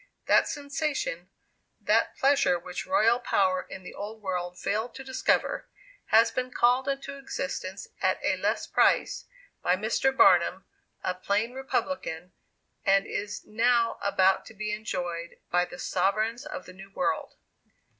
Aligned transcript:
That 0.25 0.47
sensation 0.47 1.29
that 1.79 2.17
pleasure 2.17 2.57
which 2.57 2.87
royal 2.87 3.19
power 3.19 3.61
in 3.69 3.83
the 3.83 3.93
old 3.93 4.19
world 4.19 4.57
failed 4.57 4.95
to 4.95 5.03
discover 5.03 5.67
has 6.07 6.31
been 6.31 6.49
called 6.49 6.87
into 6.87 7.19
existence 7.19 7.87
at 8.01 8.19
a 8.23 8.35
less 8.35 8.65
price, 8.65 9.25
by 9.61 9.75
Mr. 9.75 10.11
Barnum, 10.11 10.65
a 11.03 11.13
plain 11.13 11.53
republican, 11.53 12.31
and 12.83 13.05
is 13.05 13.45
now 13.45 13.99
about 14.01 14.43
to 14.47 14.55
be 14.55 14.71
enjoyed 14.71 15.37
by 15.51 15.65
the 15.65 15.77
sovereigns 15.77 16.47
of 16.47 16.65
the 16.65 16.73
new 16.73 16.89
world. 16.89 17.35